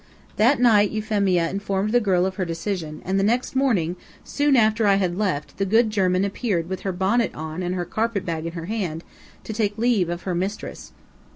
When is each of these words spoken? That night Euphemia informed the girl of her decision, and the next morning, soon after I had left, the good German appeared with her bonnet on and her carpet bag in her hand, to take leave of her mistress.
That 0.37 0.59
night 0.59 0.89
Euphemia 0.89 1.47
informed 1.51 1.91
the 1.91 1.99
girl 1.99 2.25
of 2.25 2.33
her 2.37 2.43
decision, 2.43 3.03
and 3.05 3.19
the 3.19 3.23
next 3.23 3.55
morning, 3.55 3.97
soon 4.23 4.55
after 4.55 4.87
I 4.87 4.95
had 4.95 5.15
left, 5.15 5.57
the 5.57 5.63
good 5.65 5.91
German 5.91 6.25
appeared 6.25 6.67
with 6.67 6.79
her 6.79 6.91
bonnet 6.91 7.35
on 7.35 7.61
and 7.61 7.75
her 7.75 7.85
carpet 7.85 8.25
bag 8.25 8.47
in 8.47 8.53
her 8.53 8.65
hand, 8.65 9.03
to 9.43 9.53
take 9.53 9.77
leave 9.77 10.09
of 10.09 10.23
her 10.23 10.33
mistress. 10.33 10.91